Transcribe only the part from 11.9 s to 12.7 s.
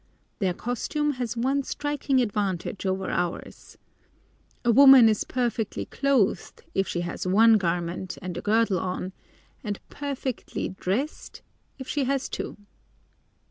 has two.